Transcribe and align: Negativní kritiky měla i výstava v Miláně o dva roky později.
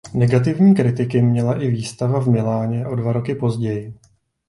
Negativní 0.13 0.75
kritiky 0.75 1.21
měla 1.21 1.61
i 1.61 1.67
výstava 1.67 2.19
v 2.19 2.27
Miláně 2.27 2.85
o 2.85 2.95
dva 2.95 3.13
roky 3.13 3.35
později. 3.35 3.93